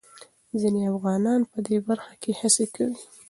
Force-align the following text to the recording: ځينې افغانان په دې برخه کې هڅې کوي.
ځينې 0.59 0.81
افغانان 0.93 1.41
په 1.51 1.57
دې 1.67 1.77
برخه 1.87 2.13
کې 2.21 2.31
هڅې 2.39 2.65
کوي. 2.75 2.97